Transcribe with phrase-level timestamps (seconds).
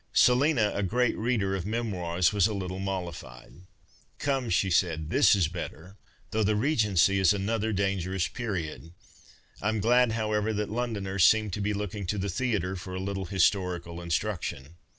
[0.13, 3.53] Selina, a great reader of memoirs, was a little molli fied."
[4.27, 5.95] Come," she said," this is better—
[6.31, 8.93] though the Regency is another dangerous period.
[9.61, 13.25] I'm glad, however, that Londoners seem to be looking to the theatre for a little
[13.25, 14.73] historical instruction.''